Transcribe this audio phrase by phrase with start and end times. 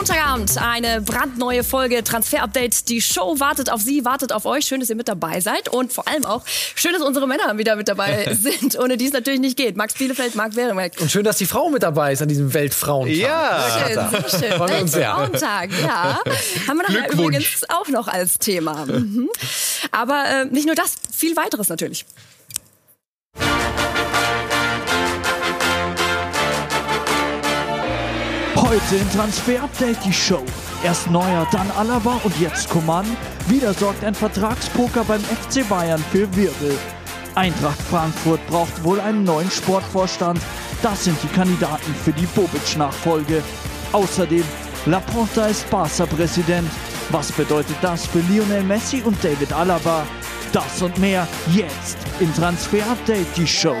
[0.00, 2.88] Montagabend eine brandneue Folge Transfer Update.
[2.88, 4.64] Die Show wartet auf Sie, wartet auf euch.
[4.64, 7.76] Schön, dass ihr mit dabei seid und vor allem auch schön, dass unsere Männer wieder
[7.76, 9.76] mit dabei sind, ohne die es natürlich nicht geht.
[9.76, 10.98] Max Bielefeld, Marc Wehrembeck.
[11.02, 13.14] Und schön, dass die Frau mit dabei ist an diesem Weltfrauentag.
[13.14, 14.52] Ja, Schön, sehr schön.
[14.56, 15.18] Freuen wir uns sehr.
[15.18, 16.18] Weltfrauentag, ja.
[16.66, 18.86] Haben wir nachher übrigens auch noch als Thema.
[18.86, 19.28] Mhm.
[19.90, 22.06] Aber äh, nicht nur das, viel weiteres natürlich.
[28.70, 30.44] Heute in Transfer Update die Show.
[30.84, 33.04] Erst Neuer, dann Alaba und jetzt Coman.
[33.48, 36.78] Wieder sorgt ein Vertragspoker beim FC Bayern für Wirbel.
[37.34, 40.40] Eintracht Frankfurt braucht wohl einen neuen Sportvorstand.
[40.82, 43.42] Das sind die Kandidaten für die Bobic-Nachfolge.
[43.90, 44.44] Außerdem,
[44.86, 46.70] Laporta ist Barca-Präsident.
[47.10, 50.06] Was bedeutet das für Lionel Messi und David Alaba?
[50.52, 53.74] Das und mehr jetzt in Transfer Update die Show.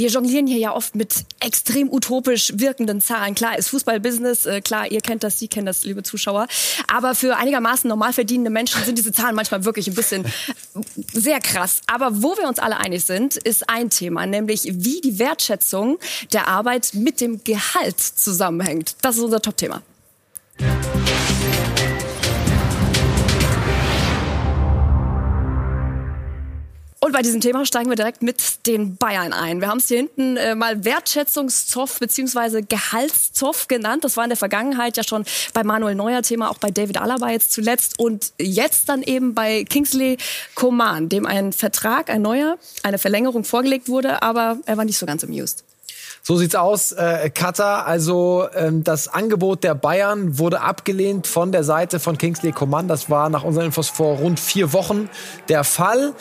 [0.00, 3.34] Wir jonglieren hier ja oft mit extrem utopisch wirkenden Zahlen.
[3.34, 6.46] Klar ist Fußballbusiness, äh, klar, ihr kennt das, Sie kennen das, liebe Zuschauer.
[6.90, 10.24] Aber für einigermaßen normal verdienende Menschen sind diese Zahlen manchmal wirklich ein bisschen
[11.12, 11.82] sehr krass.
[11.86, 15.98] Aber wo wir uns alle einig sind, ist ein Thema, nämlich wie die Wertschätzung
[16.32, 18.96] der Arbeit mit dem Gehalt zusammenhängt.
[19.02, 19.82] Das ist unser Top-Thema.
[27.02, 29.62] Und bei diesem Thema steigen wir direkt mit den Bayern ein.
[29.62, 32.60] Wir haben es hier hinten äh, mal Wertschätzungszoff bzw.
[32.60, 34.04] Gehaltszoff genannt.
[34.04, 37.30] Das war in der Vergangenheit ja schon bei Manuel Neuer Thema, auch bei David Alaba
[37.30, 40.18] jetzt zuletzt und jetzt dann eben bei Kingsley
[40.54, 45.06] Coman, dem ein Vertrag, ein neuer, eine Verlängerung vorgelegt wurde, aber er war nicht so
[45.06, 45.64] ganz amused.
[46.22, 47.86] So sieht's aus, äh, Katar.
[47.86, 52.88] Also ähm, das Angebot der Bayern wurde abgelehnt von der Seite von Kingsley Coman.
[52.88, 55.08] Das war nach unseren Infos vor rund vier Wochen
[55.48, 56.12] der Fall.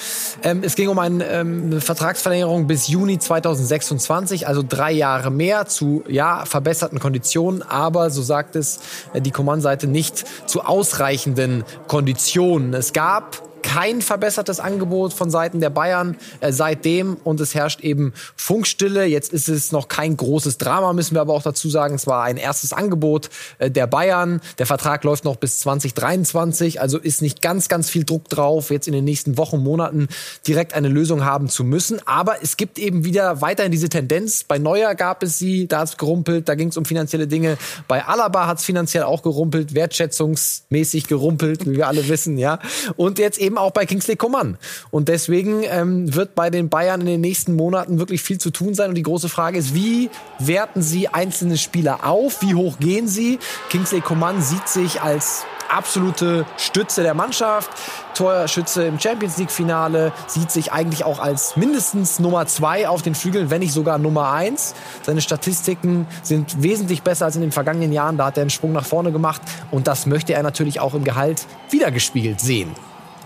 [0.41, 6.03] Ähm, es ging um ähm, eine Vertragsverlängerung bis Juni 2026, also drei Jahre mehr zu
[6.07, 8.79] ja verbesserten Konditionen, aber so sagt es
[9.13, 12.73] äh, die Coman-Seite nicht zu ausreichenden Konditionen.
[12.73, 18.13] Es gab kein verbessertes Angebot von Seiten der Bayern äh, seitdem und es herrscht eben
[18.35, 19.05] Funkstille.
[19.05, 21.93] Jetzt ist es noch kein großes Drama, müssen wir aber auch dazu sagen.
[21.93, 23.29] Es war ein erstes Angebot
[23.59, 24.41] äh, der Bayern.
[24.57, 28.87] Der Vertrag läuft noch bis 2023, also ist nicht ganz, ganz viel Druck drauf, jetzt
[28.87, 30.07] in den nächsten Wochen, Monaten
[30.47, 32.01] direkt eine Lösung haben zu müssen.
[32.07, 34.45] Aber es gibt eben wieder weiterhin diese Tendenz.
[34.45, 37.59] Bei Neuer gab es sie, da hat es gerumpelt, da ging es um finanzielle Dinge.
[37.87, 42.57] Bei Alaba hat es finanziell auch gerumpelt, wertschätzungsmäßig gerumpelt, wie wir alle wissen, ja.
[42.95, 44.57] Und jetzt eben auch bei Kingsley Coman.
[44.91, 48.73] Und deswegen ähm, wird bei den Bayern in den nächsten Monaten wirklich viel zu tun
[48.73, 48.89] sein.
[48.89, 50.09] Und die große Frage ist, wie
[50.39, 52.41] werten sie einzelne Spieler auf?
[52.41, 53.39] Wie hoch gehen sie?
[53.69, 57.69] Kingsley Coman sieht sich als absolute Stütze der Mannschaft,
[58.15, 63.15] Torschütze im Champions League Finale, sieht sich eigentlich auch als mindestens Nummer zwei auf den
[63.15, 64.73] Flügeln, wenn nicht sogar Nummer eins.
[65.03, 68.17] Seine Statistiken sind wesentlich besser als in den vergangenen Jahren.
[68.17, 69.41] Da hat er einen Sprung nach vorne gemacht
[69.71, 72.75] und das möchte er natürlich auch im Gehalt wiedergespiegelt sehen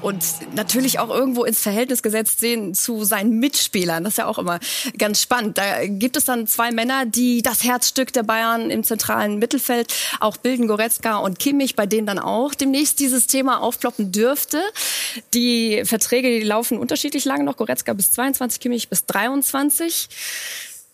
[0.04, 4.04] und natürlich auch irgendwo ins Verhältnis gesetzt sehen zu seinen Mitspielern.
[4.04, 4.60] Das ist ja auch immer
[4.98, 5.58] ganz spannend.
[5.58, 10.38] Da gibt es dann zwei Männer, die das Herzstück der Bayern im zentralen Mittelfeld auch
[10.38, 14.62] bilden, Goretzka und Kimmich, bei denen dann auch demnächst dieses Thema aufploppen dürfte.
[15.34, 17.58] Die Verträge, die laufen unterschiedlich lange noch.
[17.58, 20.10] Goretzka bis 22, Kimmich bis 23.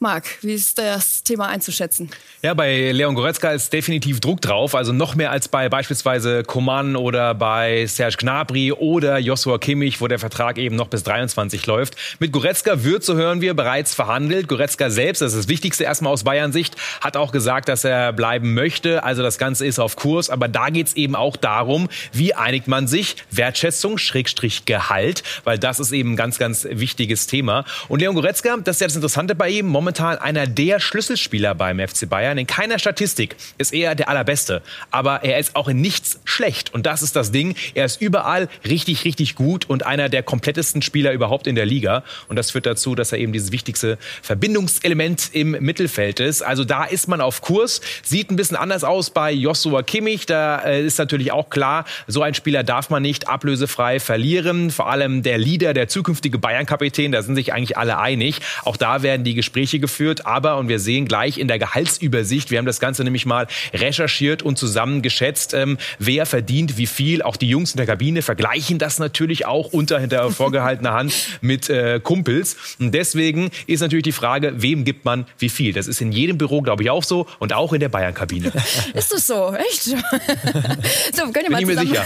[0.01, 2.09] Marc, wie ist das Thema einzuschätzen?
[2.41, 4.73] Ja, bei Leon Goretzka ist definitiv Druck drauf.
[4.73, 10.07] Also noch mehr als bei beispielsweise Coman oder bei Serge Gnabry oder Joshua Kimmich, wo
[10.07, 11.97] der Vertrag eben noch bis 23 läuft.
[12.19, 14.47] Mit Goretzka wird, so hören wir, bereits verhandelt.
[14.47, 18.13] Goretzka selbst, das ist das Wichtigste erstmal aus Bayern Sicht, hat auch gesagt, dass er
[18.13, 19.03] bleiben möchte.
[19.03, 20.29] Also das Ganze ist auf Kurs.
[20.29, 23.17] Aber da geht's eben auch darum, wie einigt man sich?
[23.31, 27.65] Wertschätzung, Schrägstrich Gehalt, weil das ist eben ein ganz, ganz wichtiges Thema.
[27.89, 31.79] Und Leon Goretzka, das ist ja das Interessante bei ihm, momentan einer der Schlüsselspieler beim
[31.79, 32.37] FC Bayern.
[32.37, 34.61] In keiner Statistik ist er der allerbeste,
[34.91, 36.73] aber er ist auch in nichts schlecht.
[36.73, 37.55] Und das ist das Ding.
[37.73, 42.03] Er ist überall richtig, richtig gut und einer der komplettesten Spieler überhaupt in der Liga.
[42.27, 46.41] Und das führt dazu, dass er eben dieses wichtigste Verbindungselement im Mittelfeld ist.
[46.41, 47.81] Also da ist man auf Kurs.
[48.03, 50.25] Sieht ein bisschen anders aus bei Joshua Kimmich.
[50.25, 54.71] Da äh, ist natürlich auch klar, so ein Spieler darf man nicht ablösefrei verlieren.
[54.71, 58.39] Vor allem der Leader, der zukünftige Bayern-Kapitän, da sind sich eigentlich alle einig.
[58.63, 60.25] Auch da werden die Gespräche geführt.
[60.25, 64.43] Aber, und wir sehen gleich in der Gehaltsübersicht, wir haben das Ganze nämlich mal recherchiert
[64.43, 67.21] und zusammengeschätzt, ähm, wer verdient wie viel.
[67.21, 71.69] Auch die Jungs in der Kabine vergleichen das natürlich auch unter hinter vorgehaltener Hand mit
[71.69, 72.57] äh, Kumpels.
[72.79, 75.73] Und deswegen ist natürlich die Frage, wem gibt man wie viel?
[75.73, 78.51] Das ist in jedem Büro, glaube ich, auch so und auch in der Bayern-Kabine.
[78.93, 79.53] Ist das so?
[79.53, 79.83] Echt?
[79.83, 82.05] so, könnt ihr Bin mal ich mir sicher.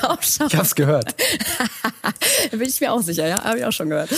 [0.00, 0.48] draufschauen.
[0.50, 1.14] Ich hab's gehört.
[2.50, 4.10] Bin ich mir auch sicher, ja, habe ich auch schon gehört.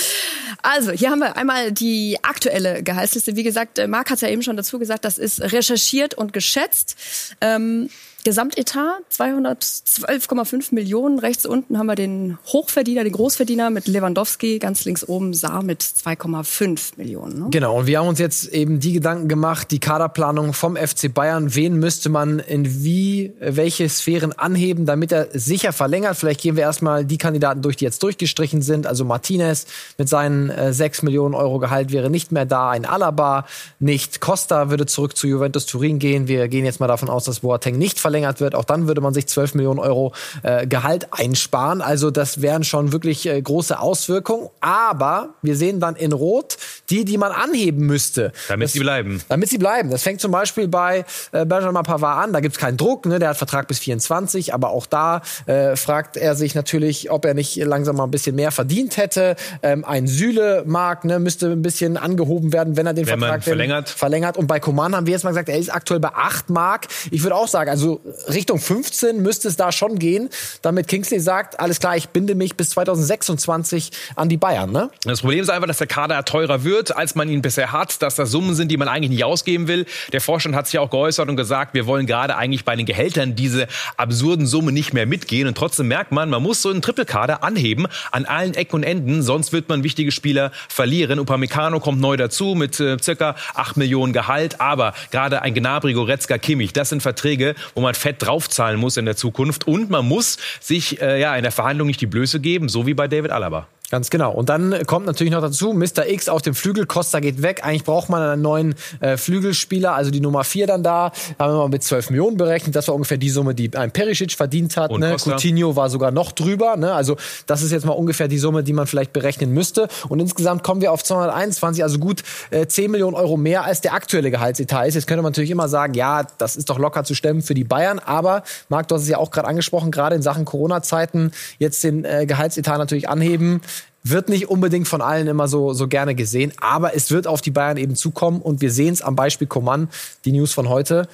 [0.63, 3.37] Also, hier haben wir einmal die aktuelle Gehaltsliste.
[3.37, 6.97] Wie gesagt, äh, Marc hat ja eben schon dazu gesagt, das ist recherchiert und geschätzt.
[7.41, 7.91] Ähm,
[8.25, 11.19] Gesamtetat 212,5 Millionen.
[11.19, 14.59] Rechts unten haben wir den Hochverdiener, den Großverdiener mit Lewandowski.
[14.59, 17.39] Ganz links oben Saar mit 2,5 Millionen.
[17.39, 17.47] Ne?
[17.51, 17.81] Genau.
[17.81, 21.55] Und wir haben uns jetzt eben die Gedanken gemacht, die Kaderplanung vom FC Bayern.
[21.55, 26.17] Wen müsste man in wie, welche Sphären anheben, damit er sicher verlängert?
[26.17, 28.87] Vielleicht gehen wir erstmal die Kandidaten durch, die jetzt durchgestrichen sind.
[28.87, 29.67] Also Martinez
[29.99, 32.71] mit seinen äh, 6 Millionen Euro Gehalt wäre nicht mehr da.
[32.71, 33.45] Ein Alaba
[33.81, 34.23] nicht.
[34.23, 36.27] Costa würde zurück zu Juventus Turin gehen.
[36.27, 38.55] Wir gehen jetzt mal davon aus, dass Boateng nicht verlängert verlängert wird.
[38.55, 40.13] Auch dann würde man sich 12 Millionen Euro
[40.45, 41.81] äh, Gehalt einsparen.
[41.81, 44.51] Also das wären schon wirklich äh, große Auswirkungen.
[44.61, 46.57] Aber wir sehen dann in Rot
[46.91, 48.33] die, die man anheben müsste.
[48.49, 49.21] Damit das, sie bleiben.
[49.29, 49.91] Damit sie bleiben.
[49.91, 52.33] Das fängt zum Beispiel bei äh, Benjamin Pavard an.
[52.33, 53.07] Da gibt es keinen Druck.
[53.07, 53.19] Ne?
[53.19, 54.55] Der hat Vertrag bis 24.
[54.55, 58.37] Aber auch da äh, fragt er sich natürlich, ob er nicht langsam mal ein bisschen
[58.37, 59.37] mehr verdient hätte.
[59.63, 63.89] Ähm, ein Süle-Mark ne, müsste ein bisschen angehoben werden, wenn er den wenn Vertrag verlängert.
[63.89, 64.37] verlängert.
[64.37, 66.87] Und bei Coman haben wir jetzt mal gesagt, er ist aktuell bei 8 Mark.
[67.11, 70.29] Ich würde auch sagen, also Richtung 15 müsste es da schon gehen,
[70.61, 74.73] damit Kingsley sagt, alles klar, ich binde mich bis 2026 an die Bayern.
[74.73, 74.91] Ne?
[75.05, 78.15] Das Problem ist einfach, dass der Kader teurer wird, als man ihn bisher hat, dass
[78.15, 79.87] das Summen sind, die man eigentlich nicht ausgeben will.
[80.13, 83.37] Der Vorstand hat sich auch geäußert und gesagt, wir wollen gerade eigentlich bei den Gehältern
[83.37, 85.49] diese absurden Summen nicht mehr mitgehen.
[85.49, 89.23] Und trotzdem merkt man, man muss so einen Trippelkader anheben an allen Ecken und Enden,
[89.23, 91.19] sonst wird man wichtige Spieler verlieren.
[91.19, 96.37] Upamecano kommt neu dazu mit äh, circa 8 Millionen Gehalt, aber gerade ein Gnabry, Goretzka,
[96.37, 99.67] Kimmich, das sind Verträge, wo man fett draufzahlen muss in der Zukunft.
[99.67, 102.95] Und man muss sich äh, ja in der Verhandlung nicht die Blöße geben, so wie
[102.95, 103.69] bei David Alaba.
[103.95, 104.33] Ganz genau.
[104.33, 106.09] Und dann kommt natürlich noch dazu, Mr.
[106.09, 107.61] X auf dem Flügel, Costa geht weg.
[107.63, 111.13] Eigentlich braucht man einen neuen äh, Flügelspieler, also die Nummer 4 dann da.
[111.39, 112.75] Haben wir mal mit 12 Millionen berechnet.
[112.75, 114.91] Das war ungefähr die Summe, die ein Perisic verdient hat.
[114.99, 115.15] ne?
[115.17, 116.77] Coutinho war sogar noch drüber.
[116.77, 116.93] Ne?
[116.93, 119.87] Also das ist jetzt mal ungefähr die Summe, die man vielleicht berechnen müsste.
[120.09, 123.95] Und insgesamt kommen wir auf 221, also gut äh, 10 Millionen Euro mehr als der
[123.95, 124.97] aktuelle Gehaltsetat ist.
[124.97, 127.63] Jetzt könnte man natürlich immer sagen, ja, das ist doch locker zu stemmen für die
[127.63, 128.01] Bayern.
[128.01, 132.05] Aber Marc, du hast es ja auch gerade angesprochen, gerade in Sachen Corona-Zeiten jetzt den
[132.05, 133.61] äh, Gehaltsetat natürlich anheben
[134.05, 137.51] wird nicht unbedingt von allen immer so, so gerne gesehen, aber es wird auf die
[137.51, 139.89] Bayern eben zukommen und wir sehen es am Beispiel Coman,
[140.27, 141.09] die News von heute.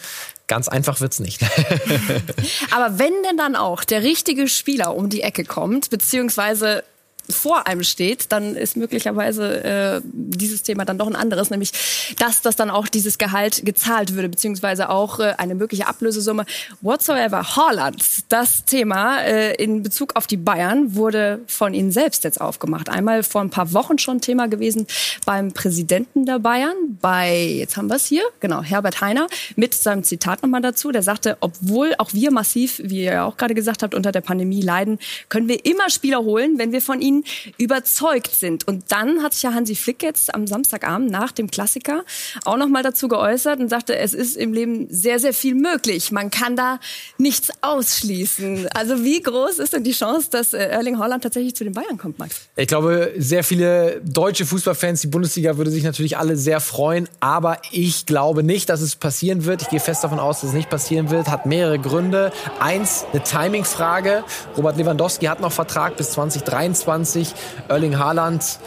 [0.48, 1.40] Ganz einfach wird's nicht.
[2.72, 6.82] aber wenn denn dann auch der richtige Spieler um die Ecke kommt, beziehungsweise
[7.30, 11.72] vor einem steht, dann ist möglicherweise äh, dieses Thema dann doch ein anderes, nämlich
[12.18, 16.44] dass das dann auch dieses Gehalt gezahlt würde, beziehungsweise auch äh, eine mögliche Ablösesumme.
[16.80, 22.40] Whatsoever, Holland, das Thema äh, in Bezug auf die Bayern wurde von Ihnen selbst jetzt
[22.40, 22.88] aufgemacht.
[22.88, 24.86] Einmal vor ein paar Wochen schon Thema gewesen
[25.26, 29.26] beim Präsidenten der Bayern, bei, jetzt haben wir es hier, genau, Herbert Heiner,
[29.56, 33.36] mit seinem Zitat nochmal dazu, der sagte, obwohl auch wir massiv, wie ihr ja auch
[33.36, 34.98] gerade gesagt habt, unter der Pandemie leiden,
[35.28, 37.19] können wir immer Spieler holen, wenn wir von ihnen
[37.58, 38.66] überzeugt sind.
[38.66, 42.04] Und dann hat sich ja Hansi Flick jetzt am Samstagabend nach dem Klassiker
[42.44, 46.12] auch noch mal dazu geäußert und sagte, es ist im Leben sehr, sehr viel möglich.
[46.12, 46.78] Man kann da
[47.18, 48.68] nichts ausschließen.
[48.74, 51.98] Also wie groß ist denn die Chance, dass äh, Erling Haaland tatsächlich zu den Bayern
[51.98, 52.48] kommt, Max?
[52.56, 57.58] Ich glaube, sehr viele deutsche Fußballfans, die Bundesliga würde sich natürlich alle sehr freuen, aber
[57.70, 59.62] ich glaube nicht, dass es passieren wird.
[59.62, 61.28] Ich gehe fest davon aus, dass es nicht passieren wird.
[61.28, 62.32] Hat mehrere Gründe.
[62.58, 64.24] Eins, eine Timing-Frage.
[64.56, 67.09] Robert Lewandowski hat noch Vertrag bis 2023.
[67.10, 67.34] 2020.
[67.68, 68.58] Erling Haaland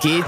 [0.00, 0.24] geht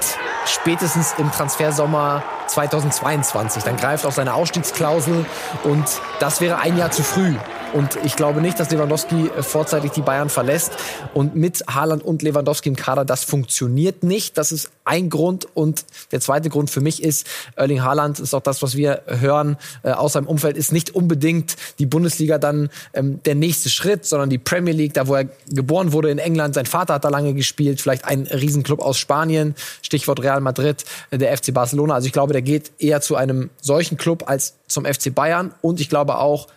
[0.47, 3.63] spätestens im Transfersommer 2022.
[3.63, 5.25] Dann greift auch seine Ausstiegsklausel
[5.65, 5.85] und
[6.19, 7.35] das wäre ein Jahr zu früh.
[7.73, 10.73] Und ich glaube nicht, dass Lewandowski äh, vorzeitig die Bayern verlässt.
[11.15, 14.37] Und mit Haaland und Lewandowski im Kader, das funktioniert nicht.
[14.37, 15.47] Das ist ein Grund.
[15.55, 19.57] Und der zweite Grund für mich ist, Erling Haaland ist auch das, was wir hören
[19.85, 24.31] äh, aus seinem Umfeld, ist nicht unbedingt die Bundesliga dann ähm, der nächste Schritt, sondern
[24.31, 26.55] die Premier League, da wo er geboren wurde in England.
[26.55, 27.81] Sein Vater hat da lange gespielt.
[27.81, 29.55] Vielleicht ein Riesenclub aus Spanien.
[29.83, 31.95] Stichwort Real Madrid, äh, der FC Barcelona.
[31.95, 35.55] Also ich glaube, der geht eher zu einem solchen Club als zum FC Bayern.
[35.61, 36.49] Und ich glaube auch,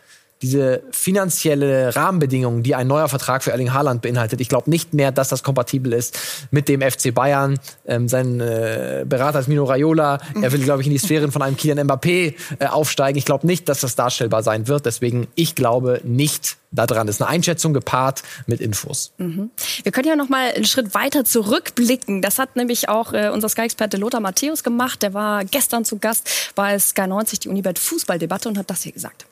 [0.44, 5.12] diese finanzielle Rahmenbedingungen, die ein neuer Vertrag für Erling Haaland beinhaltet, ich glaube nicht mehr,
[5.12, 6.20] dass das kompatibel ist
[6.52, 7.58] mit dem FC Bayern.
[7.86, 10.20] Ähm, sein äh, Berater ist Mino Raiola.
[10.42, 13.18] Er will, glaube ich, in die Sphären von einem Kylian Mbappé äh, aufsteigen.
[13.18, 14.86] Ich glaube nicht, dass das darstellbar sein wird.
[14.86, 17.08] Deswegen, ich glaube nicht daran.
[17.08, 19.14] Das ist eine Einschätzung gepaart mit Infos.
[19.18, 19.52] Mhm.
[19.84, 22.22] Wir können ja noch mal einen Schritt weiter zurückblicken.
[22.22, 25.04] Das hat nämlich auch äh, unser Sky-Experte Lothar Matthäus gemacht.
[25.04, 28.92] Der war gestern zu Gast bei Sky 90, die Unibet Fußballdebatte und hat das hier
[28.92, 29.26] gesagt.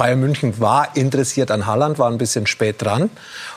[0.00, 3.10] Bayern München war interessiert an Haaland, war ein bisschen spät dran,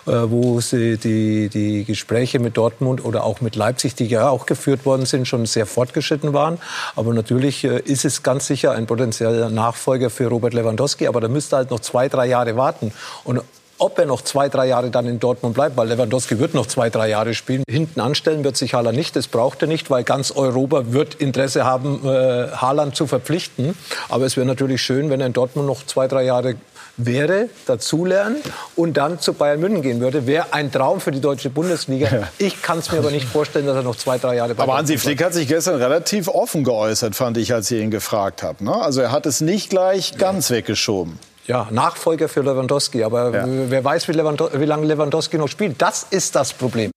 [0.05, 4.45] äh, wo sie die, die Gespräche mit Dortmund oder auch mit Leipzig, die ja auch
[4.45, 6.57] geführt worden sind, schon sehr fortgeschritten waren.
[6.97, 11.29] Aber natürlich äh, ist es ganz sicher ein potenzieller Nachfolger für Robert Lewandowski, aber da
[11.29, 12.91] müsste halt noch zwei, drei Jahre warten.
[13.23, 13.39] Und
[13.77, 16.89] ob er noch zwei, drei Jahre dann in Dortmund bleibt, weil Lewandowski wird noch zwei,
[16.89, 17.63] drei Jahre spielen.
[17.69, 21.65] Hinten anstellen wird sich Haaland nicht, das braucht er nicht, weil ganz Europa wird Interesse
[21.65, 23.75] haben, äh, Haaland zu verpflichten.
[24.09, 26.55] Aber es wäre natürlich schön, wenn er in Dortmund noch zwei, drei Jahre
[26.97, 28.37] wäre, dazulernen
[28.75, 32.27] und dann zu Bayern München gehen würde, wäre ein Traum für die deutsche Bundesliga.
[32.37, 34.77] Ich kann es mir aber nicht vorstellen, dass er noch zwei, drei Jahre bei Aber
[34.77, 38.63] Hansi Flick hat sich gestern relativ offen geäußert, fand ich, als ich ihn gefragt habe.
[38.63, 38.73] Ne?
[38.73, 41.17] Also er hat es nicht gleich ganz weggeschoben.
[41.45, 43.03] Ja, Nachfolger für Lewandowski.
[43.03, 43.45] Aber ja.
[43.47, 45.81] wer weiß, wie, wie lange Lewandowski noch spielt.
[45.81, 46.91] Das ist das Problem.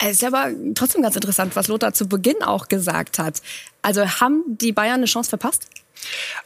[0.00, 3.42] Es ist aber trotzdem ganz interessant, was Lothar zu Beginn auch gesagt hat.
[3.82, 5.66] Also haben die Bayern eine Chance verpasst?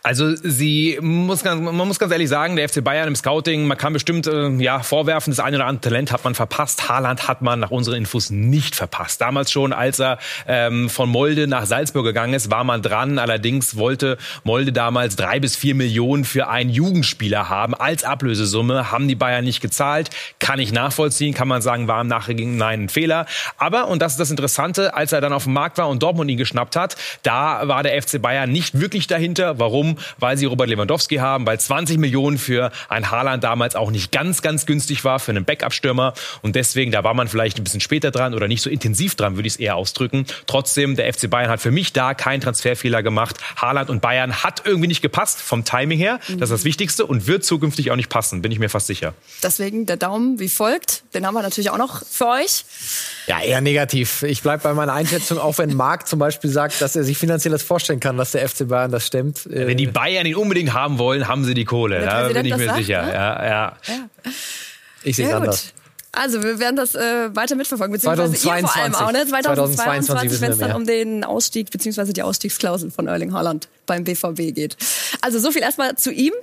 [0.03, 3.79] Also sie muss ganz, man muss ganz ehrlich sagen, der FC Bayern im Scouting, man
[3.79, 6.89] kann bestimmt äh, ja vorwerfen, das eine oder andere Talent hat man verpasst.
[6.89, 9.21] Haaland hat man nach unseren Infos nicht verpasst.
[9.21, 10.19] Damals schon, als er
[10.49, 13.19] ähm, von Molde nach Salzburg gegangen ist, war man dran.
[13.19, 18.91] Allerdings wollte Molde damals drei bis vier Millionen für einen Jugendspieler haben als Ablösesumme.
[18.91, 22.89] Haben die Bayern nicht gezahlt, kann ich nachvollziehen, kann man sagen, war im Nachhinein ein
[22.89, 23.27] Fehler.
[23.57, 26.31] Aber und das ist das Interessante, als er dann auf dem Markt war und Dortmund
[26.31, 29.99] ihn geschnappt hat, da war der FC Bayern nicht wirklich dahinter Warum?
[30.19, 34.43] Weil sie Robert Lewandowski haben, weil 20 Millionen für ein Haaland damals auch nicht ganz,
[34.43, 36.15] ganz günstig war für einen Backup-Stürmer.
[36.43, 39.37] Und deswegen, da war man vielleicht ein bisschen später dran oder nicht so intensiv dran,
[39.37, 40.27] würde ich es eher ausdrücken.
[40.47, 43.37] Trotzdem, der FC Bayern hat für mich da keinen Transferfehler gemacht.
[43.57, 46.19] Haaland und Bayern hat irgendwie nicht gepasst vom Timing her.
[46.29, 49.15] Das ist das Wichtigste und wird zukünftig auch nicht passen, bin ich mir fast sicher.
[49.43, 51.03] Deswegen der Daumen wie folgt.
[51.15, 52.65] Den haben wir natürlich auch noch für euch.
[53.27, 54.23] Ja, eher negativ.
[54.23, 57.53] Ich bleibe bei meiner Einschätzung, auch wenn Marc zum Beispiel sagt, dass er sich finanziell
[57.53, 59.32] das vorstellen kann, dass der FC Bayern das stemmt.
[59.49, 62.01] Ja, wenn die Bayern ihn unbedingt haben wollen, haben sie die Kohle.
[62.01, 63.03] Da bin ich mir sagt, sicher.
[63.03, 63.13] Ne?
[63.13, 63.77] Ja, ja.
[63.87, 64.33] ja.
[65.03, 65.75] Ich sehe es anders.
[66.15, 68.45] Also wir werden das äh, weiter mitverfolgen, beziehungsweise 2022.
[68.45, 69.27] ihr vor allem auch, ne?
[69.27, 74.55] 2022, wenn es dann um den Ausstieg, beziehungsweise die Ausstiegsklausel von Erling Haaland beim BVB
[74.55, 74.77] geht.
[75.23, 76.35] Also so viel erstmal zu ihm.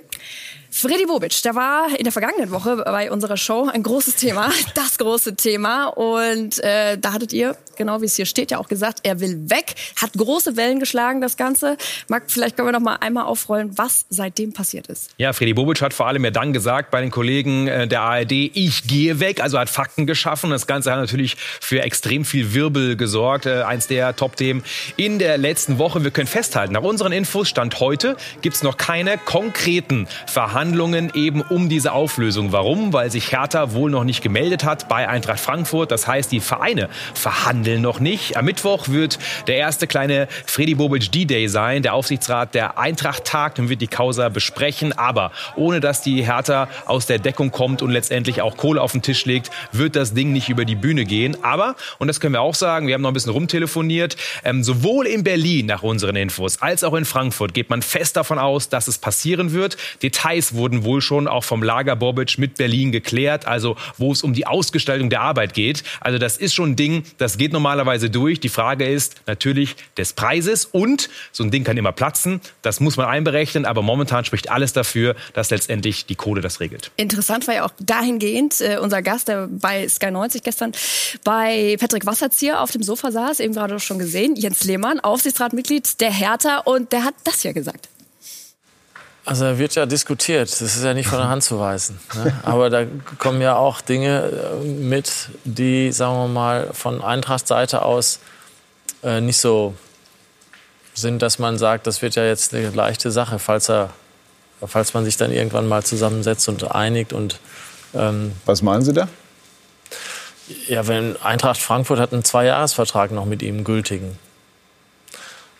[0.72, 4.98] Freddy Bobic, der war in der vergangenen Woche bei unserer Show ein großes Thema, das
[4.98, 5.86] große Thema.
[5.86, 9.50] Und äh, da hattet ihr, genau wie es hier steht, ja auch gesagt, er will
[9.50, 11.76] weg, hat große Wellen geschlagen, das Ganze.
[12.08, 15.10] Marc, vielleicht können wir noch mal einmal aufrollen, was seitdem passiert ist.
[15.18, 18.32] Ja, Freddy Bobic hat vor allem ja dann gesagt bei den Kollegen äh, der ARD,
[18.32, 20.50] ich gehe weg, also hat Fakten geschaffen.
[20.50, 23.46] Das Ganze hat natürlich für extrem viel Wirbel gesorgt.
[23.46, 24.62] Äh, eins der Top-Themen
[24.96, 26.04] in der letzten Woche.
[26.04, 31.10] Wir können festhalten, nach unseren Infos, Stand heute, gibt es noch keine konkreten Verhandlungen Verhandlungen
[31.14, 32.52] eben um diese Auflösung.
[32.52, 32.92] Warum?
[32.92, 35.90] Weil sich Hertha wohl noch nicht gemeldet hat bei Eintracht Frankfurt.
[35.90, 38.36] Das heißt, die Vereine verhandeln noch nicht.
[38.36, 41.82] Am Mittwoch wird der erste kleine Freddy Bobic D-Day sein.
[41.82, 44.92] Der Aufsichtsrat der Eintracht tagt und wird die Causa besprechen.
[44.92, 49.00] Aber ohne dass die Hertha aus der Deckung kommt und letztendlich auch Kohle auf den
[49.00, 51.38] Tisch legt, wird das Ding nicht über die Bühne gehen.
[51.42, 54.14] Aber, und das können wir auch sagen, wir haben noch ein bisschen rumtelefoniert,
[54.44, 58.38] ähm, sowohl in Berlin nach unseren Infos als auch in Frankfurt geht man fest davon
[58.38, 59.78] aus, dass es passieren wird.
[60.02, 64.34] Details wurden wohl schon auch vom Lager Bobic mit Berlin geklärt, also wo es um
[64.34, 65.82] die Ausgestaltung der Arbeit geht.
[66.00, 68.40] Also das ist schon ein Ding, das geht normalerweise durch.
[68.40, 72.40] Die Frage ist natürlich des Preises und so ein Ding kann immer platzen.
[72.62, 76.90] Das muss man einberechnen, aber momentan spricht alles dafür, dass letztendlich die Kohle das regelt.
[76.96, 80.72] Interessant war ja auch dahingehend äh, unser Gast, der bei Sky 90 gestern
[81.24, 86.12] bei Patrick Wasserzieher auf dem Sofa saß, eben gerade schon gesehen, Jens Lehmann, Aufsichtsratmitglied der
[86.12, 87.88] Hertha und der hat das ja gesagt.
[89.30, 92.00] Also da wird ja diskutiert, das ist ja nicht von der Hand zu weisen.
[92.16, 92.34] Ne?
[92.42, 92.84] Aber da
[93.18, 98.18] kommen ja auch Dinge äh, mit, die, sagen wir mal, von Eintracht-Seite aus
[99.04, 99.74] äh, nicht so
[100.94, 103.90] sind, dass man sagt, das wird ja jetzt eine leichte Sache, falls, er,
[104.66, 107.12] falls man sich dann irgendwann mal zusammensetzt und einigt.
[107.12, 107.38] Und,
[107.94, 109.06] ähm, Was meinen Sie da?
[110.66, 114.18] Ja, wenn Eintracht Frankfurt hat einen Zweijahresvertrag noch mit ihm gültigen.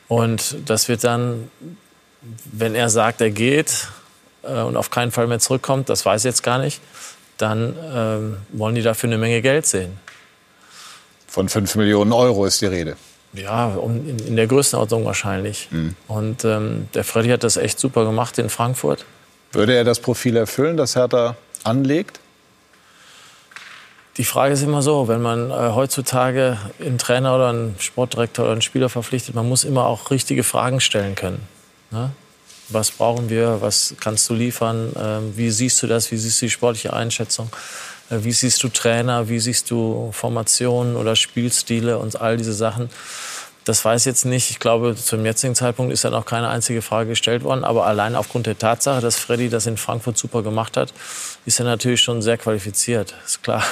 [0.09, 1.53] Und das wird dann
[2.53, 3.89] wenn er sagt, er geht
[4.43, 6.81] äh, und auf keinen Fall mehr zurückkommt, das weiß ich jetzt gar nicht,
[7.39, 9.99] dann ähm, wollen die dafür eine Menge Geld sehen.
[11.27, 12.97] Von 5 Millionen Euro ist die Rede.
[13.33, 15.69] Ja, um, in, in, der Größenordnung wahrscheinlich.
[15.71, 15.95] Mhm.
[16.09, 19.05] Und ähm, der Freddy hat das echt super gemacht in Frankfurt.
[19.53, 22.19] Würde er das Profil erfüllen, das Hertha anlegt?
[24.17, 28.53] Die Frage ist immer so, wenn man äh, heutzutage einen Trainer oder einen Sportdirektor oder
[28.53, 31.41] einen Spieler verpflichtet, man muss immer auch richtige Fragen stellen können.
[31.91, 32.13] Ne?
[32.69, 33.61] Was brauchen wir?
[33.61, 34.93] Was kannst du liefern?
[34.97, 36.11] Ähm, wie siehst du das?
[36.13, 37.51] Wie siehst du die sportliche Einschätzung?
[38.11, 39.29] Äh, wie siehst du Trainer?
[39.29, 42.91] Wie siehst du Formationen oder Spielstile und all diese Sachen?
[43.65, 44.51] Das weiß ich jetzt nicht.
[44.51, 47.65] Ich glaube, zum jetzigen Zeitpunkt ist ja noch keine einzige Frage gestellt worden.
[47.65, 50.93] Aber allein aufgrund der Tatsache, dass Freddy das in Frankfurt super gemacht hat,
[51.47, 53.15] ist er natürlich schon sehr qualifiziert.
[53.25, 53.63] Ist klar.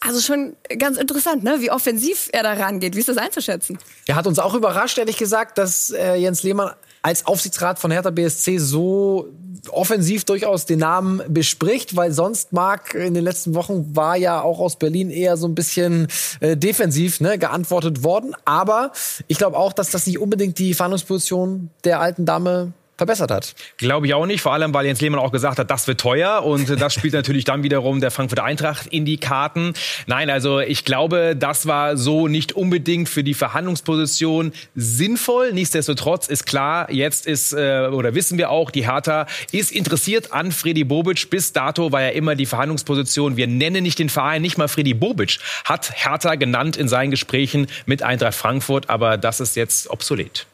[0.00, 1.56] Also schon ganz interessant, ne?
[1.60, 2.96] wie offensiv er da rangeht.
[2.96, 3.78] Wie ist das einzuschätzen?
[4.06, 8.10] Er hat uns auch überrascht, ehrlich gesagt, dass äh, Jens Lehmann als Aufsichtsrat von Hertha
[8.10, 9.28] BSC so
[9.68, 14.58] offensiv durchaus den Namen bespricht, weil sonst Marc in den letzten Wochen war ja auch
[14.58, 16.08] aus Berlin eher so ein bisschen
[16.40, 18.34] äh, defensiv ne, geantwortet worden.
[18.46, 18.92] Aber
[19.26, 23.54] ich glaube auch, dass das nicht unbedingt die Verhandlungsposition der alten Dame verbessert hat.
[23.78, 26.44] Glaube ich auch nicht, vor allem weil Jens Lehmann auch gesagt hat, das wird teuer
[26.44, 29.72] und das spielt natürlich dann wiederum der Frankfurter Eintracht in die Karten.
[30.06, 35.52] Nein, also ich glaube, das war so nicht unbedingt für die Verhandlungsposition sinnvoll.
[35.52, 40.52] Nichtsdestotrotz ist klar, jetzt ist äh, oder wissen wir auch, die Hertha ist interessiert an
[40.52, 41.30] Freddy Bobic.
[41.30, 44.92] Bis dato war ja immer die Verhandlungsposition, wir nennen nicht den Verein, nicht mal Freddy
[44.92, 50.46] Bobic hat Hertha genannt in seinen Gesprächen mit Eintracht Frankfurt, aber das ist jetzt obsolet.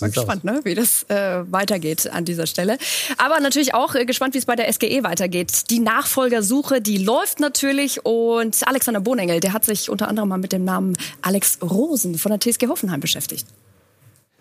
[0.00, 2.76] Bin gespannt, ne, wie das äh, weitergeht an dieser Stelle.
[3.18, 5.70] Aber natürlich auch äh, gespannt, wie es bei der SGE weitergeht.
[5.70, 8.04] Die Nachfolgersuche, die läuft natürlich.
[8.04, 12.30] Und Alexander Bohnengel, der hat sich unter anderem mal mit dem Namen Alex Rosen von
[12.30, 13.46] der TSG Hoffenheim beschäftigt.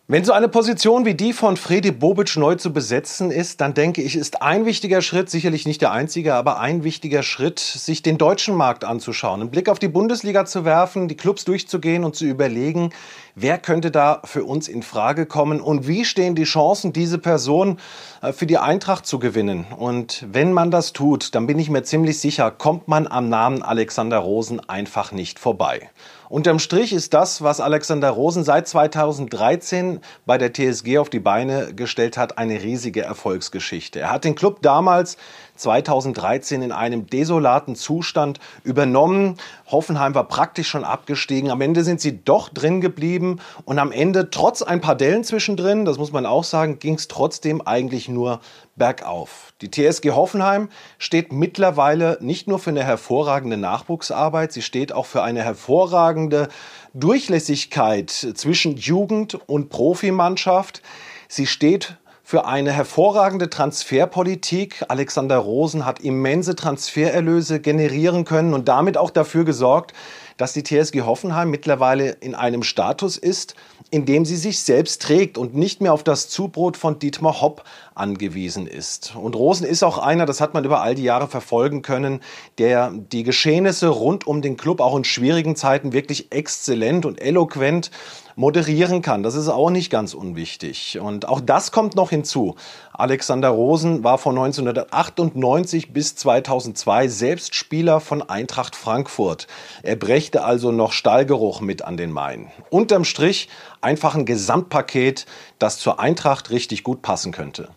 [0.07, 4.03] Wenn so eine Position wie die von Fredi Bobic neu zu besetzen ist, dann denke
[4.03, 8.19] ich, ist ein wichtiger Schritt, sicherlich nicht der einzige, aber ein wichtiger Schritt, sich den
[8.19, 12.25] deutschen Markt anzuschauen, einen Blick auf die Bundesliga zu werfen, die Clubs durchzugehen und zu
[12.25, 12.91] überlegen,
[13.33, 17.79] wer könnte da für uns in Frage kommen und wie stehen die Chancen, diese Person
[18.21, 19.65] äh, für die Eintracht zu gewinnen.
[19.75, 23.63] Und wenn man das tut, dann bin ich mir ziemlich sicher, kommt man am Namen
[23.63, 25.89] Alexander Rosen einfach nicht vorbei.
[26.27, 31.74] Unterm Strich ist das, was Alexander Rosen seit 2013 bei der TSG auf die Beine
[31.75, 34.00] gestellt hat, eine riesige Erfolgsgeschichte.
[34.00, 35.17] Er hat den Club damals
[35.55, 39.38] 2013 in einem desolaten Zustand übernommen.
[39.67, 41.51] Hoffenheim war praktisch schon abgestiegen.
[41.51, 45.85] Am Ende sind sie doch drin geblieben und am Ende, trotz ein paar Dellen zwischendrin,
[45.85, 48.41] das muss man auch sagen, ging es trotzdem eigentlich nur
[48.75, 49.53] bergauf.
[49.62, 55.24] Die TSG Hoffenheim steht mittlerweile nicht nur für eine hervorragende Nachwuchsarbeit, sie steht auch für
[55.24, 56.50] eine hervorragende
[56.93, 60.81] Durchlässigkeit zwischen Jugend und Profimannschaft.
[61.27, 61.97] Sie steht
[62.27, 64.84] für eine hervorragende Transferpolitik.
[64.88, 69.94] Alexander Rosen hat immense Transfererlöse generieren können und damit auch dafür gesorgt,
[70.38, 73.56] dass die TSG Hoffenheim mittlerweile in einem Status ist,
[73.92, 77.64] in dem sie sich selbst trägt und nicht mehr auf das Zubrot von Dietmar Hopp
[77.94, 79.16] angewiesen ist.
[79.16, 82.20] Und Rosen ist auch einer, das hat man über all die Jahre verfolgen können,
[82.57, 87.92] der die Geschehnisse rund um den Club auch in schwierigen Zeiten wirklich exzellent und eloquent
[88.36, 89.24] moderieren kann.
[89.24, 91.00] Das ist auch nicht ganz unwichtig.
[91.00, 92.55] Und auch das kommt noch hinzu.
[92.92, 99.48] Alexander Rosen war von 1998 bis 2002 selbst Spieler von Eintracht Frankfurt.
[99.83, 102.48] Er brächte also noch Stallgeruch mit an den Main.
[102.72, 103.48] Unterm Strich
[103.81, 105.27] einfach ein Gesamtpaket,
[105.59, 107.70] das zur Eintracht richtig gut passen könnte.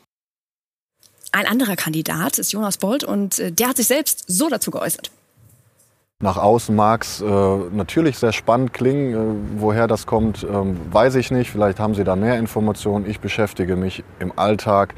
[1.31, 5.11] Ein anderer Kandidat ist Jonas Bold und äh, der hat sich selbst so dazu geäußert.
[6.23, 9.13] Nach außen mag es äh, natürlich sehr spannend klingen.
[9.13, 11.51] Äh, woher das kommt, äh, weiß ich nicht.
[11.51, 13.05] Vielleicht haben Sie da mehr Informationen.
[13.05, 14.95] Ich beschäftige mich im Alltag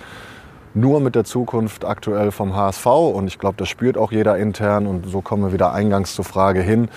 [0.72, 4.86] nur mit der Zukunft aktuell vom HSV und ich glaube, das spürt auch jeder intern
[4.86, 6.88] und so kommen wir wieder eingangs zur Frage hin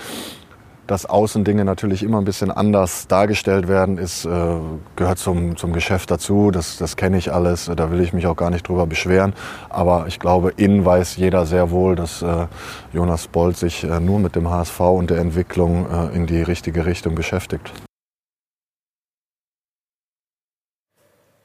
[0.88, 4.56] dass Außendinge natürlich immer ein bisschen anders dargestellt werden, ist, äh,
[4.96, 6.52] gehört zum, zum Geschäft dazu.
[6.52, 7.72] Das, das kenne ich alles.
[7.76, 9.34] Da will ich mich auch gar nicht drüber beschweren.
[9.69, 12.48] Aber ich glaube, innen weiß jeder sehr wohl, dass äh,
[12.91, 16.86] Jonas Bolt sich äh, nur mit dem HSV und der Entwicklung äh, in die richtige
[16.86, 17.72] Richtung beschäftigt.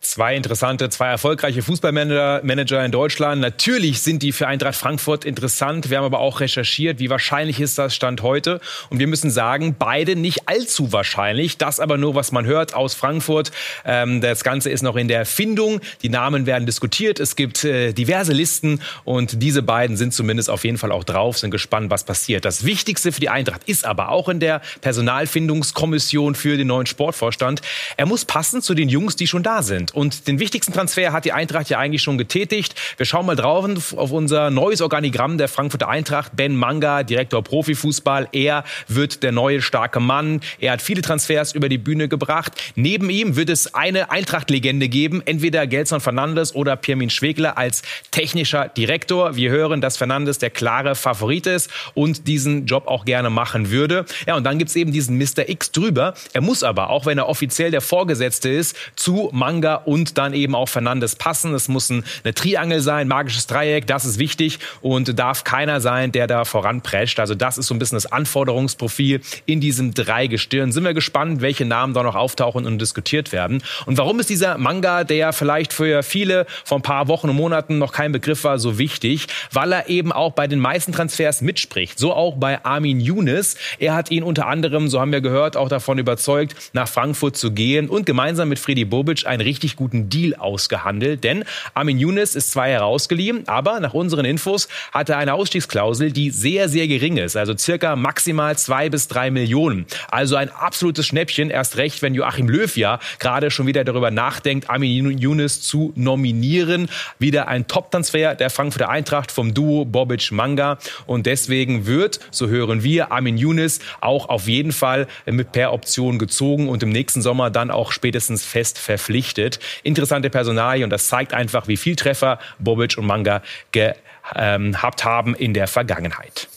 [0.00, 3.40] Zwei interessante, zwei erfolgreiche Fußballmanager in Deutschland.
[3.40, 5.90] Natürlich sind die für Eintracht Frankfurt interessant.
[5.90, 8.60] Wir haben aber auch recherchiert, wie wahrscheinlich ist das Stand heute.
[8.90, 11.58] Und wir müssen sagen, beide nicht allzu wahrscheinlich.
[11.58, 13.50] Das aber nur, was man hört aus Frankfurt.
[13.84, 15.80] Ähm, das Ganze ist noch in der Findung.
[16.02, 17.18] Die Namen werden diskutiert.
[17.18, 21.38] Es gibt äh, diverse Listen und diese beiden sind zumindest auf jeden Fall auch drauf,
[21.38, 22.44] sind gespannt, was passiert.
[22.44, 27.62] Das Wichtigste für die Eintracht ist aber auch in der Personalfindungskommission für den neuen Sportvorstand.
[27.96, 29.87] Er muss passen zu den Jungs, die schon da sind.
[29.90, 32.74] Und den wichtigsten Transfer hat die Eintracht ja eigentlich schon getätigt.
[32.96, 36.36] Wir schauen mal drauf auf unser neues Organigramm der Frankfurter Eintracht.
[36.36, 38.28] Ben Manga, Direktor Profifußball.
[38.32, 40.40] Er wird der neue starke Mann.
[40.58, 42.52] Er hat viele Transfers über die Bühne gebracht.
[42.74, 45.22] Neben ihm wird es eine Eintracht-Legende geben.
[45.24, 49.36] Entweder Gelson Fernandes oder Pirmin Schwegler als technischer Direktor.
[49.36, 54.04] Wir hören, dass Fernandes der klare Favorit ist und diesen Job auch gerne machen würde.
[54.26, 55.48] Ja, und dann gibt's eben diesen Mr.
[55.48, 56.14] X drüber.
[56.32, 60.54] Er muss aber, auch wenn er offiziell der Vorgesetzte ist, zu Manga und dann eben
[60.54, 61.54] auch Fernandes passen.
[61.54, 66.26] Es muss eine Triangel sein, magisches Dreieck, das ist wichtig und darf keiner sein, der
[66.26, 67.20] da voranprescht.
[67.20, 70.72] Also das ist so ein bisschen das Anforderungsprofil in diesem Dreigestirn.
[70.72, 73.62] Sind wir gespannt, welche Namen da noch auftauchen und diskutiert werden.
[73.86, 77.78] Und warum ist dieser Manga, der vielleicht für viele vor ein paar Wochen und Monaten
[77.78, 79.26] noch kein Begriff war, so wichtig?
[79.52, 81.98] Weil er eben auch bei den meisten Transfers mitspricht.
[81.98, 83.56] So auch bei Armin Younes.
[83.78, 87.52] Er hat ihn unter anderem, so haben wir gehört, auch davon überzeugt, nach Frankfurt zu
[87.52, 91.24] gehen und gemeinsam mit Freddy Bobic einen richtig guten Deal ausgehandelt.
[91.24, 96.30] Denn Armin Younes ist zwar herausgeliehen, aber nach unseren Infos hat er eine Ausstiegsklausel, die
[96.30, 97.36] sehr, sehr gering ist.
[97.36, 99.86] Also circa maximal zwei bis drei Millionen.
[100.10, 101.50] Also ein absolutes Schnäppchen.
[101.50, 106.88] Erst recht, wenn Joachim Löw ja gerade schon wieder darüber nachdenkt, Armin Younes zu nominieren.
[107.18, 110.78] Wieder ein Top-Transfer der Frankfurter Eintracht vom Duo Bobic-Manga.
[111.06, 116.18] Und deswegen wird, so hören wir, Armin Younes auch auf jeden Fall mit per Option
[116.18, 119.57] gezogen und im nächsten Sommer dann auch spätestens fest verpflichtet.
[119.82, 123.42] Interessante Personalie und das zeigt einfach, wie viel Treffer Bobic und Manga
[123.72, 126.48] gehabt haben in der Vergangenheit.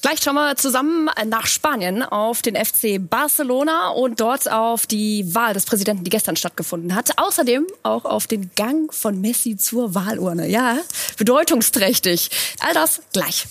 [0.00, 5.54] Gleich schauen wir zusammen nach Spanien auf den FC Barcelona und dort auf die Wahl
[5.54, 7.18] des Präsidenten, die gestern stattgefunden hat.
[7.18, 10.46] Außerdem auch auf den Gang von Messi zur Wahlurne.
[10.46, 10.78] Ja,
[11.16, 12.30] bedeutungsträchtig.
[12.60, 13.46] All das gleich.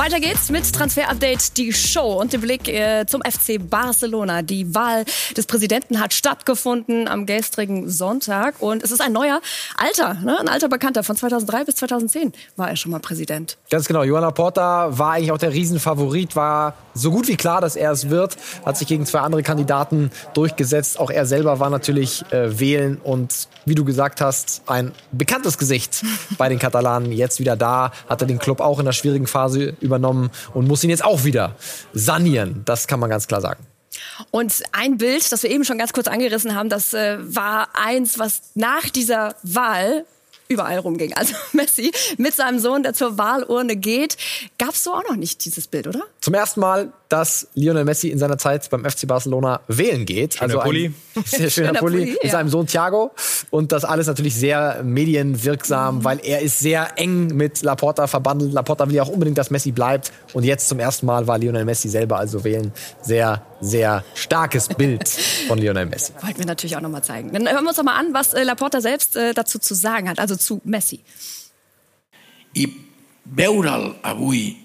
[0.00, 4.40] Weiter geht's mit Transfer Update, die Show und dem Blick äh, zum FC Barcelona.
[4.40, 5.04] Die Wahl
[5.36, 9.42] des Präsidenten hat stattgefunden am gestrigen Sonntag und es ist ein neuer
[9.76, 10.40] alter, ne?
[10.40, 13.58] ein alter Bekannter von 2003 bis 2010 war er schon mal Präsident.
[13.68, 14.02] Ganz genau.
[14.02, 18.08] Johanna Porta war eigentlich auch der Riesenfavorit, war so gut wie klar, dass er es
[18.08, 20.98] wird, hat sich gegen zwei andere Kandidaten durchgesetzt.
[20.98, 26.02] Auch er selber war natürlich äh, wählen und wie du gesagt hast, ein bekanntes Gesicht
[26.38, 27.12] bei den Katalanen.
[27.12, 30.84] Jetzt wieder da, hat er den Club auch in der schwierigen Phase übernommen und muss
[30.84, 31.56] ihn jetzt auch wieder
[31.92, 32.62] sanieren.
[32.64, 33.66] Das kann man ganz klar sagen.
[34.30, 38.18] Und ein Bild, das wir eben schon ganz kurz angerissen haben, das äh, war eins,
[38.18, 40.04] was nach dieser Wahl
[40.48, 41.14] überall rumging.
[41.14, 44.16] Also Messi mit seinem Sohn, der zur Wahlurne geht.
[44.58, 46.02] Gab es so auch noch nicht dieses Bild, oder?
[46.20, 50.34] Zum ersten Mal, dass Lionel Messi in seiner Zeit beim FC Barcelona wählen geht.
[50.34, 50.94] Schöner also Pulli.
[51.24, 52.30] Sehr schöner, schöner Pulli, Pulli mit ja.
[52.30, 53.10] seinem Sohn Thiago.
[53.50, 56.04] Und das alles natürlich sehr medienwirksam, mhm.
[56.04, 58.52] weil er ist sehr eng mit Laporta verbandelt.
[58.52, 60.12] Laporta will ja auch unbedingt, dass Messi bleibt.
[60.34, 62.72] Und jetzt zum ersten Mal war Lionel Messi selber also wählen.
[63.02, 65.08] Sehr, sehr starkes Bild
[65.48, 66.12] von Lionel Messi.
[66.22, 67.32] Wollten wir natürlich auch noch mal zeigen.
[67.32, 70.08] Dann hören wir uns doch mal an, was äh, Laporta selbst äh, dazu zu sagen
[70.08, 70.20] hat.
[70.20, 71.00] Also zu Messi.
[72.56, 72.68] I
[73.24, 74.56] veure'l avui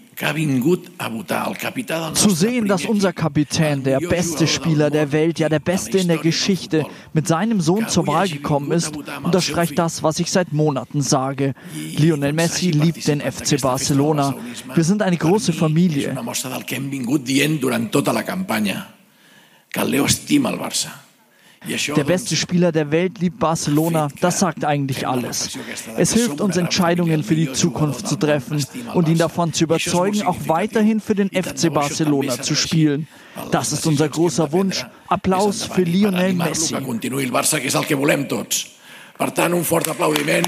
[2.14, 6.18] zu sehen, dass unser Kapitän, der beste Spieler der Welt, ja der beste in der
[6.18, 11.54] Geschichte, mit seinem Sohn zur Wahl gekommen ist, unterstreicht das, was ich seit Monaten sage.
[11.98, 14.36] Lionel Messi liebt den FC Barcelona.
[14.74, 16.16] Wir sind eine große Familie.
[19.86, 21.06] Leo estima el Barça.
[21.96, 24.10] Der beste Spieler der Welt liebt Barcelona.
[24.22, 25.58] Das sagt eigentlich alles.
[25.98, 30.38] Es hilft uns, Entscheidungen für die Zukunft zu treffen und ihn davon zu überzeugen, auch
[30.48, 33.08] weiterhin für den FC Barcelona zu spielen.
[33.52, 34.86] Das ist unser großer Wunsch.
[35.08, 36.76] Applaus für Lionel Messi.
[39.18, 40.46] Per tant, un fort aplaudiment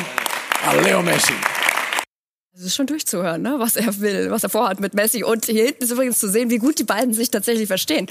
[0.66, 1.57] a Leo Messi.
[2.60, 3.58] Es ist schon durchzuhören, ne?
[3.60, 5.24] was er will, was er vorhat mit Messi.
[5.24, 8.08] Und hier hinten ist übrigens zu sehen, wie gut die beiden sich tatsächlich verstehen.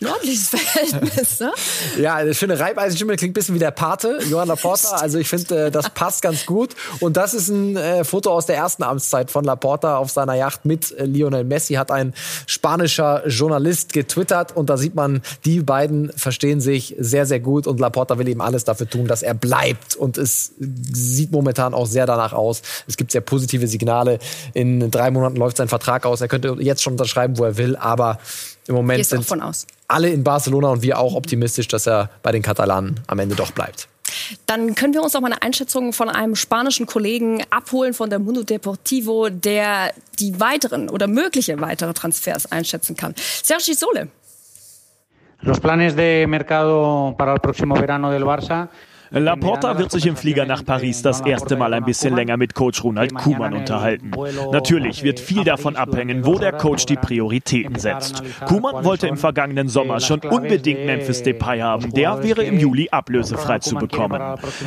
[0.00, 1.52] Ein ordentliches Verhältnis, ne?
[1.98, 4.96] Ja, eine schöne Reibeisenstimme, klingt ein bisschen wie der Pate, Johann Laporta.
[4.96, 6.76] Also ich finde, äh, das passt ganz gut.
[7.00, 10.64] Und das ist ein äh, Foto aus der ersten Amtszeit von Laporta auf seiner Yacht
[10.64, 12.14] mit äh, Lionel Messi, hat ein
[12.46, 14.56] spanischer Journalist getwittert.
[14.56, 17.66] Und da sieht man, die beiden verstehen sich sehr, sehr gut.
[17.66, 19.94] Und Laporta will eben alles dafür tun, dass er bleibt.
[19.94, 22.62] Und es sieht momentan auch sehr danach aus.
[22.88, 24.18] Es gibt sehr positive Signale Finale.
[24.54, 26.20] In drei Monaten läuft sein Vertrag aus.
[26.20, 28.18] Er könnte jetzt schon unterschreiben, wo er will, aber
[28.66, 29.26] im Moment sind
[29.88, 33.50] alle in Barcelona und wir auch optimistisch, dass er bei den Katalanen am Ende doch
[33.50, 33.88] bleibt.
[34.46, 38.18] Dann können wir uns auch mal eine Einschätzung von einem spanischen Kollegen abholen von der
[38.18, 43.14] Mundo Deportivo, der die weiteren oder mögliche weitere Transfers einschätzen kann.
[43.42, 44.08] Sergi Sole.
[45.42, 48.68] Los planes de mercado para el próximo verano del Barça
[49.10, 52.84] Laporta wird sich im Flieger nach Paris das erste Mal ein bisschen länger mit Coach
[52.84, 54.12] Ronald Koeman unterhalten.
[54.52, 58.22] Natürlich wird viel davon abhängen, wo der Coach die Prioritäten setzt.
[58.46, 61.92] Koeman wollte im vergangenen Sommer schon unbedingt Memphis Depay haben.
[61.92, 64.22] Der wäre im Juli ablösefrei zu bekommen.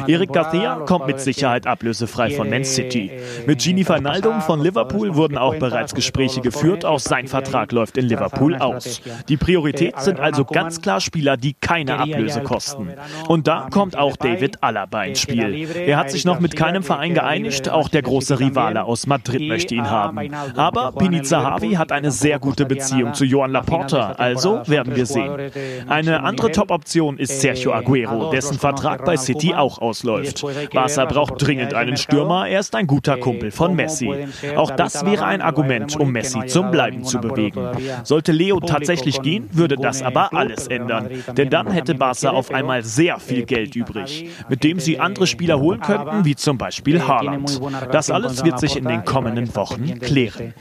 [0.08, 3.12] Eric Garcia kommt mit Sicherheit ablösefrei von Man City.
[3.48, 6.84] Mit Gini Wijnaldum von Liverpool wurden auch bereits Gespräche geführt.
[6.84, 9.02] Auch sein Vertrag läuft in Liverpool aus.
[9.30, 12.90] Die Priorität sind also ganz klar Spieler, die keine Ablöse kosten.
[13.30, 15.68] Und da kommt auch der David Alaba ins Spiel.
[15.76, 19.76] Er hat sich noch mit keinem Verein geeinigt, auch der große Rivale aus Madrid möchte
[19.76, 20.34] ihn haben.
[20.56, 25.52] Aber Pini Zahavi hat eine sehr gute Beziehung zu Joan Laporta, also werden wir sehen.
[25.88, 30.44] Eine andere Top-Option ist Sergio Aguero, dessen Vertrag bei City auch ausläuft.
[30.74, 34.10] Barca braucht dringend einen Stürmer, er ist ein guter Kumpel von Messi.
[34.56, 37.68] Auch das wäre ein Argument, um Messi zum Bleiben zu bewegen.
[38.04, 41.10] Sollte Leo tatsächlich gehen, würde das aber alles ändern.
[41.38, 45.60] Denn dann hätte Barca auf einmal sehr viel Geld übrig, mit dem sie andere Spieler
[45.60, 47.60] holen könnten, wie zum Beispiel Haaland.
[47.92, 50.54] Das alles wird sich in den kommenden Wochen klären.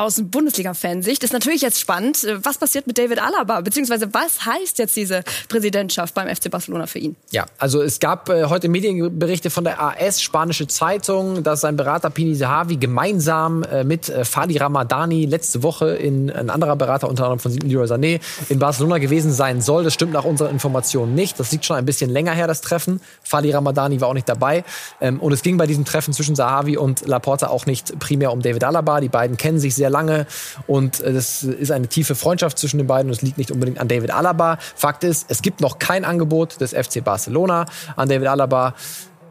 [0.00, 4.78] Aus Bundesliga-Fansicht ist natürlich jetzt spannend, äh, was passiert mit David Alaba, beziehungsweise was heißt
[4.78, 7.16] jetzt diese Präsidentschaft beim FC Barcelona für ihn?
[7.32, 12.08] Ja, also es gab äh, heute Medienberichte von der AS, spanische Zeitung, dass sein Berater
[12.08, 17.24] Pini Zahavi gemeinsam äh, mit äh, Fadi Ramadani letzte Woche in ein anderer Berater, unter
[17.24, 19.84] anderem von Leroy Sané, in Barcelona gewesen sein soll.
[19.84, 21.38] Das stimmt nach unseren Informationen nicht.
[21.38, 23.02] Das liegt schon ein bisschen länger her, das Treffen.
[23.22, 24.64] Fadi Ramadani war auch nicht dabei.
[25.02, 28.40] Ähm, und es ging bei diesem Treffen zwischen Zahavi und Laporta auch nicht primär um
[28.40, 29.00] David Alaba.
[29.00, 30.26] Die beiden kennen sich sehr sehr lange
[30.66, 33.78] und es äh, ist eine tiefe Freundschaft zwischen den beiden und es liegt nicht unbedingt
[33.78, 34.58] an David Alaba.
[34.76, 38.74] Fakt ist, es gibt noch kein Angebot des FC Barcelona an David Alaba.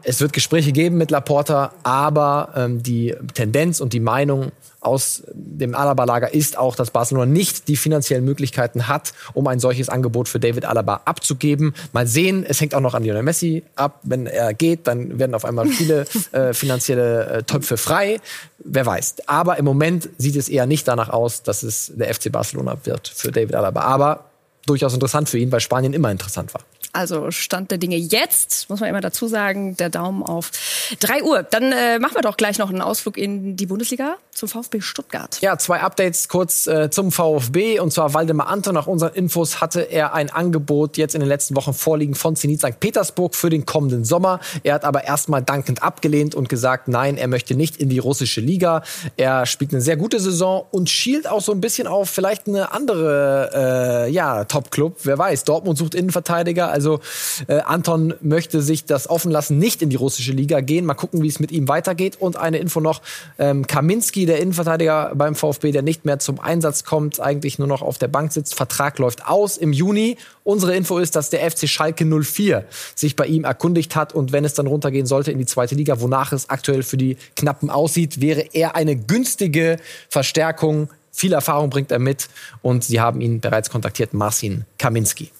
[0.02, 5.74] Es wird Gespräche geben mit Laporta, aber ähm, die Tendenz und die Meinung aus dem
[5.74, 10.40] Alaba-Lager ist auch, dass Barcelona nicht die finanziellen Möglichkeiten hat, um ein solches Angebot für
[10.40, 11.74] David Alaba abzugeben.
[11.92, 14.00] Mal sehen, es hängt auch noch an Lionel Messi ab.
[14.02, 18.20] Wenn er geht, dann werden auf einmal viele äh, finanzielle äh, Töpfe frei.
[18.58, 19.16] Wer weiß.
[19.26, 23.08] Aber im Moment sieht es eher nicht danach aus, dass es der FC Barcelona wird
[23.08, 23.82] für David Alaba.
[23.82, 24.24] Aber
[24.66, 26.62] durchaus interessant für ihn, weil Spanien immer interessant war.
[26.92, 30.50] Also Stand der Dinge jetzt, muss man immer dazu sagen, der Daumen auf
[30.98, 31.42] 3 Uhr.
[31.42, 35.38] Dann äh, machen wir doch gleich noch einen Ausflug in die Bundesliga zum VfB Stuttgart.
[35.40, 37.78] Ja, zwei Updates kurz äh, zum VfB.
[37.78, 38.74] Und zwar Waldemar Anton.
[38.74, 42.60] Nach unseren Infos hatte er ein Angebot jetzt in den letzten Wochen vorliegen von Zenit
[42.60, 42.80] St.
[42.80, 44.40] Petersburg für den kommenden Sommer.
[44.64, 48.40] Er hat aber erstmal dankend abgelehnt und gesagt, nein, er möchte nicht in die russische
[48.40, 48.82] Liga.
[49.16, 52.72] Er spielt eine sehr gute Saison und schielt auch so ein bisschen auf vielleicht eine
[52.72, 54.96] andere äh, ja, Top-Club.
[55.04, 56.70] Wer weiß, Dortmund sucht Innenverteidiger.
[56.80, 57.00] Also
[57.46, 60.86] äh, Anton möchte sich das offen lassen, nicht in die russische Liga gehen.
[60.86, 62.16] Mal gucken, wie es mit ihm weitergeht.
[62.18, 63.02] Und eine Info noch,
[63.38, 67.82] ähm, Kaminski, der Innenverteidiger beim VfB, der nicht mehr zum Einsatz kommt, eigentlich nur noch
[67.82, 68.54] auf der Bank sitzt.
[68.54, 70.16] Vertrag läuft aus im Juni.
[70.42, 72.64] Unsere Info ist, dass der FC Schalke 04
[72.94, 76.00] sich bei ihm erkundigt hat und wenn es dann runtergehen sollte in die zweite Liga,
[76.00, 79.76] wonach es aktuell für die Knappen aussieht, wäre er eine günstige
[80.08, 80.88] Verstärkung.
[81.12, 82.28] Viel Erfahrung bringt er mit
[82.62, 85.30] und sie haben ihn bereits kontaktiert, Marcin Kaminski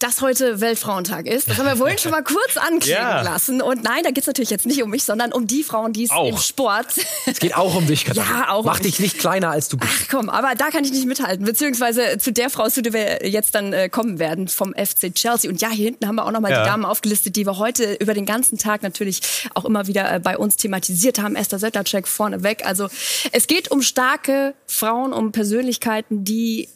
[0.00, 1.48] dass heute Weltfrauentag ist.
[1.48, 3.22] Das haben wir vorhin schon mal kurz anklingen ja.
[3.22, 3.62] lassen.
[3.62, 6.04] Und nein, da geht es natürlich jetzt nicht um mich, sondern um die Frauen, die
[6.04, 6.86] es im Sport.
[7.26, 8.40] Es geht auch um dich, Katharina.
[8.40, 9.92] Ja, auch Mach um dich nicht kleiner, als du bist.
[9.94, 11.46] Ach komm, aber da kann ich nicht mithalten.
[11.46, 15.48] Beziehungsweise zu der Frau, zu der wir jetzt dann äh, kommen werden, vom FC Chelsea.
[15.48, 16.62] Und ja, hier hinten haben wir auch nochmal ja.
[16.62, 19.20] die Damen aufgelistet, die wir heute über den ganzen Tag natürlich
[19.54, 21.36] auch immer wieder äh, bei uns thematisiert haben.
[21.36, 22.66] Esther Settlercheck vorneweg.
[22.66, 22.88] Also
[23.30, 26.68] es geht um starke Frauen, um Persönlichkeiten, die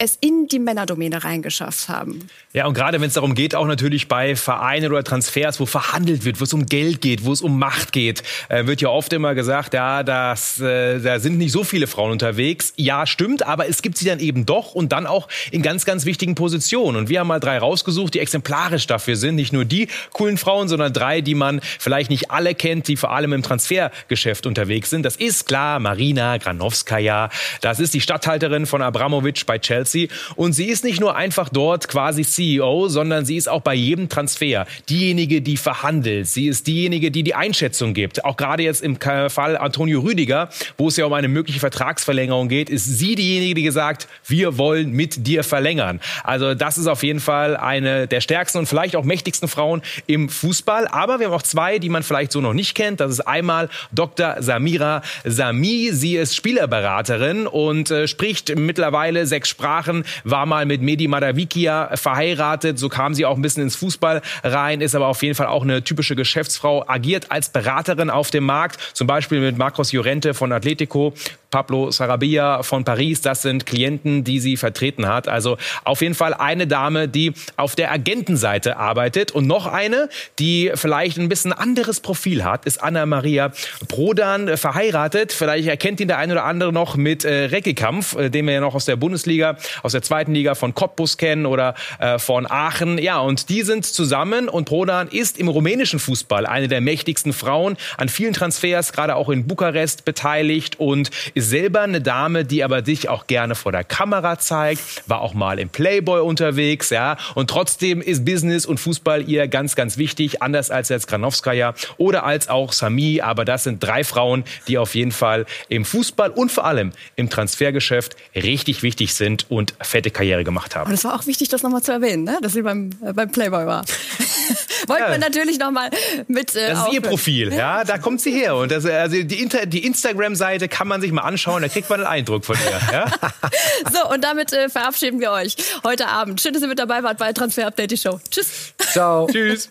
[0.00, 2.28] es in die Männerdomäne reingeschafft haben.
[2.52, 6.24] Ja, und gerade wenn es darum geht, auch natürlich bei Vereinen oder Transfers, wo verhandelt
[6.24, 9.12] wird, wo es um Geld geht, wo es um Macht geht, äh, wird ja oft
[9.12, 12.74] immer gesagt, ja, das, äh, da sind nicht so viele Frauen unterwegs.
[12.76, 16.04] Ja, stimmt, aber es gibt sie dann eben doch und dann auch in ganz, ganz
[16.04, 16.96] wichtigen Positionen.
[16.96, 19.34] Und wir haben mal drei rausgesucht, die exemplarisch dafür sind.
[19.34, 23.10] Nicht nur die coolen Frauen, sondern drei, die man vielleicht nicht alle kennt, die vor
[23.10, 25.02] allem im Transfergeschäft unterwegs sind.
[25.02, 27.30] Das ist klar Marina Granowskaja.
[27.62, 29.87] Das ist die Stadthalterin von Abramovic bei Chelsea.
[29.88, 30.08] Chelsea.
[30.36, 34.08] Und sie ist nicht nur einfach dort quasi CEO, sondern sie ist auch bei jedem
[34.08, 36.28] Transfer diejenige, die verhandelt.
[36.28, 38.24] Sie ist diejenige, die die Einschätzung gibt.
[38.24, 42.70] Auch gerade jetzt im Fall Antonio Rüdiger, wo es ja um eine mögliche Vertragsverlängerung geht,
[42.70, 46.00] ist sie diejenige, die gesagt, wir wollen mit dir verlängern.
[46.24, 50.28] Also das ist auf jeden Fall eine der stärksten und vielleicht auch mächtigsten Frauen im
[50.28, 50.88] Fußball.
[50.88, 53.00] Aber wir haben auch zwei, die man vielleicht so noch nicht kennt.
[53.00, 54.36] Das ist einmal Dr.
[54.40, 55.90] Samira Sami.
[55.92, 61.96] Sie ist Spielerberaterin und äh, spricht mittlerweile sechs Sprachen Sprachen, war mal mit Medi Madavikia
[61.96, 65.46] verheiratet, so kam sie auch ein bisschen ins Fußball rein, ist aber auf jeden Fall
[65.46, 70.34] auch eine typische Geschäftsfrau, agiert als Beraterin auf dem Markt, zum Beispiel mit Marcos Llorente
[70.34, 71.14] von Atletico,
[71.50, 75.28] Pablo Sarabia von Paris, das sind Klienten, die sie vertreten hat.
[75.28, 79.32] Also auf jeden Fall eine Dame, die auf der Agentenseite arbeitet.
[79.32, 80.08] Und noch eine,
[80.38, 83.52] die vielleicht ein bisschen anderes Profil hat, ist Anna-Maria
[83.88, 85.32] Prodan, äh, verheiratet.
[85.32, 88.60] Vielleicht erkennt ihn der eine oder andere noch mit äh, Reckekampf, äh, den wir ja
[88.60, 92.98] noch aus der Bundesliga aus der zweiten Liga von Cottbus kennen oder äh, von Aachen.
[92.98, 97.76] Ja, und die sind zusammen und Prodan ist im rumänischen Fußball eine der mächtigsten Frauen,
[97.96, 102.84] an vielen Transfers, gerade auch in Bukarest beteiligt und ist selber eine Dame, die aber
[102.84, 107.16] sich auch gerne vor der Kamera zeigt, war auch mal im Playboy unterwegs, ja.
[107.34, 112.24] Und trotzdem ist Business und Fußball ihr ganz, ganz wichtig, anders als jetzt Granowskaja oder
[112.24, 113.20] als auch Sami.
[113.20, 117.30] Aber das sind drei Frauen, die auf jeden Fall im Fußball und vor allem im
[117.30, 120.88] Transfergeschäft richtig wichtig sind und fette Karriere gemacht haben.
[120.88, 122.38] Und es war auch wichtig, das nochmal zu erwähnen, ne?
[122.42, 123.84] dass sie beim, äh, beim Playboy war.
[124.86, 125.10] Wollten ja.
[125.10, 125.90] wir natürlich nochmal
[126.26, 126.54] mit.
[126.54, 128.56] Äh, das ist ihr Profil, ja, da kommt sie her.
[128.56, 132.00] Und das, also die, Inter die Instagram-Seite kann man sich mal anschauen, da kriegt man
[132.00, 132.92] einen Eindruck von ihr.
[132.92, 133.06] Ja?
[133.92, 136.40] so, und damit äh, verabschieden wir euch heute Abend.
[136.40, 138.20] Schön, dass ihr mit dabei wart bei Transfer Update die Show.
[138.30, 138.74] Tschüss.
[138.92, 139.26] Ciao.
[139.30, 139.70] Tschüss.